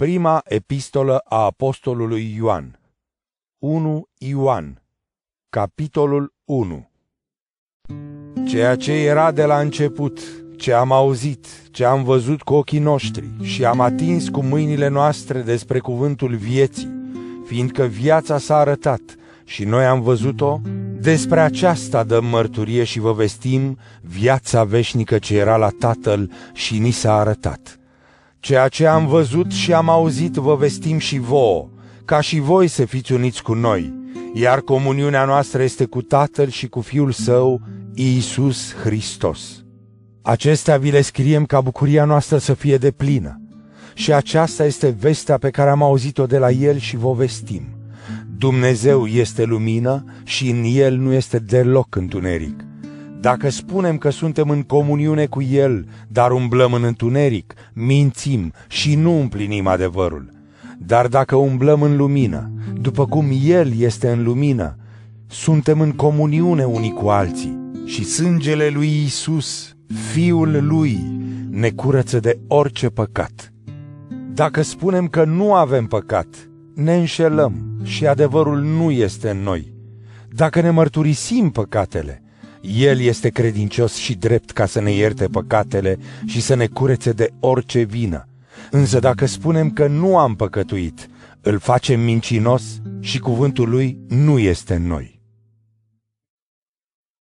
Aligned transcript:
Prima 0.00 0.42
epistolă 0.44 1.18
a 1.18 1.44
apostolului 1.44 2.34
Ioan 2.36 2.80
1 3.58 4.08
Ioan 4.18 4.82
Capitolul 5.50 6.34
1 6.44 6.90
Ceea 8.48 8.76
ce 8.76 8.92
era 8.92 9.32
de 9.32 9.44
la 9.44 9.60
început, 9.60 10.20
ce 10.56 10.72
am 10.72 10.92
auzit, 10.92 11.46
ce 11.70 11.84
am 11.84 12.04
văzut 12.04 12.42
cu 12.42 12.54
ochii 12.54 12.78
noștri 12.78 13.28
și 13.42 13.64
am 13.64 13.80
atins 13.80 14.28
cu 14.28 14.42
mâinile 14.42 14.88
noastre 14.88 15.40
despre 15.40 15.78
cuvântul 15.78 16.36
vieții, 16.36 16.90
fiindcă 17.46 17.84
viața 17.84 18.38
s-a 18.38 18.56
arătat 18.56 19.02
și 19.44 19.64
noi 19.64 19.84
am 19.84 20.00
văzut-o, 20.00 20.60
despre 21.00 21.40
aceasta 21.40 22.04
dăm 22.04 22.24
mărturie 22.24 22.84
și 22.84 23.00
vă 23.00 23.12
vestim 23.12 23.78
viața 24.02 24.64
veșnică 24.64 25.18
ce 25.18 25.36
era 25.36 25.56
la 25.56 25.68
Tatăl 25.68 26.30
și 26.52 26.78
ni 26.78 26.90
s-a 26.90 27.14
arătat. 27.14 27.79
Ceea 28.40 28.68
ce 28.68 28.86
am 28.86 29.06
văzut 29.06 29.52
și 29.52 29.72
am 29.72 29.88
auzit 29.88 30.34
vă 30.34 30.56
vestim 30.56 30.98
și 30.98 31.18
vouă, 31.18 31.68
ca 32.04 32.20
și 32.20 32.38
voi 32.38 32.68
să 32.68 32.84
fiți 32.84 33.12
uniți 33.12 33.42
cu 33.42 33.54
noi, 33.54 33.94
iar 34.34 34.60
comuniunea 34.60 35.24
noastră 35.24 35.62
este 35.62 35.84
cu 35.84 36.02
Tatăl 36.02 36.48
și 36.48 36.68
cu 36.68 36.80
Fiul 36.80 37.12
Său, 37.12 37.60
Iisus 37.94 38.74
Hristos. 38.74 39.64
Acestea 40.22 40.76
vi 40.76 40.90
le 40.90 41.00
scriem 41.00 41.44
ca 41.44 41.60
bucuria 41.60 42.04
noastră 42.04 42.38
să 42.38 42.54
fie 42.54 42.76
de 42.76 42.90
plină. 42.90 43.40
Și 43.94 44.12
aceasta 44.12 44.64
este 44.64 44.88
vestea 44.88 45.38
pe 45.38 45.50
care 45.50 45.70
am 45.70 45.82
auzit-o 45.82 46.26
de 46.26 46.38
la 46.38 46.50
El 46.50 46.78
și 46.78 46.96
vă 46.96 47.12
vestim. 47.12 47.62
Dumnezeu 48.36 49.06
este 49.06 49.44
lumină 49.44 50.04
și 50.24 50.50
în 50.50 50.62
El 50.64 50.96
nu 50.96 51.12
este 51.12 51.38
deloc 51.38 51.96
întuneric. 51.96 52.64
Dacă 53.20 53.48
spunem 53.48 53.98
că 53.98 54.10
suntem 54.10 54.50
în 54.50 54.62
comuniune 54.62 55.26
cu 55.26 55.42
El, 55.42 55.86
dar 56.08 56.30
umblăm 56.30 56.72
în 56.72 56.84
întuneric, 56.84 57.54
mințim 57.72 58.52
și 58.68 58.94
nu 58.94 59.20
împlinim 59.20 59.66
adevărul. 59.66 60.30
Dar 60.78 61.06
dacă 61.06 61.36
umblăm 61.36 61.82
în 61.82 61.96
lumină, 61.96 62.50
după 62.80 63.06
cum 63.06 63.26
El 63.44 63.72
este 63.78 64.10
în 64.10 64.22
lumină, 64.22 64.76
suntem 65.26 65.80
în 65.80 65.92
comuniune 65.92 66.64
unii 66.64 66.92
cu 66.92 67.08
alții 67.08 67.58
și 67.84 68.04
sângele 68.04 68.68
lui 68.68 69.02
Isus, 69.04 69.76
Fiul 70.12 70.66
Lui, 70.66 70.98
ne 71.50 71.70
curăță 71.70 72.20
de 72.20 72.38
orice 72.46 72.88
păcat. 72.88 73.52
Dacă 74.34 74.62
spunem 74.62 75.06
că 75.06 75.24
nu 75.24 75.54
avem 75.54 75.86
păcat, 75.86 76.50
ne 76.74 76.96
înșelăm 76.96 77.80
și 77.82 78.06
adevărul 78.06 78.58
nu 78.58 78.90
este 78.90 79.30
în 79.30 79.42
noi. 79.42 79.72
Dacă 80.28 80.60
ne 80.60 80.70
mărturisim 80.70 81.50
păcatele, 81.50 82.22
el 82.60 83.00
este 83.00 83.28
credincios 83.28 83.94
și 83.94 84.14
drept 84.14 84.50
ca 84.50 84.66
să 84.66 84.80
ne 84.80 84.92
ierte 84.92 85.26
păcatele 85.26 85.98
și 86.26 86.40
să 86.40 86.54
ne 86.54 86.66
curețe 86.66 87.12
de 87.12 87.30
orice 87.40 87.82
vină. 87.82 88.28
Însă 88.70 88.98
dacă 88.98 89.26
spunem 89.26 89.70
că 89.70 89.86
nu 89.86 90.18
am 90.18 90.34
păcătuit, 90.34 91.08
îl 91.40 91.58
facem 91.58 92.00
mincinos 92.00 92.62
și 93.00 93.18
cuvântul 93.18 93.68
lui 93.68 93.98
nu 94.08 94.38
este 94.38 94.74
în 94.74 94.86
noi. 94.86 95.19